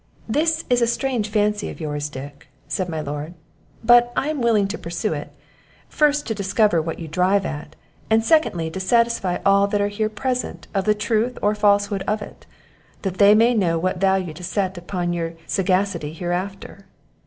[0.27, 3.35] "This is a strange fancy of yours, Dick," said my lord;
[3.83, 5.31] "but I am willing to pursue it,
[5.89, 7.75] first, to discover what you drive at;
[8.09, 12.19] and, secondly, to satisfy all that are here present of the truth or falsehood of
[12.23, 12.47] it,
[13.03, 16.85] that they may know what value to set upon your sagacity hereafter.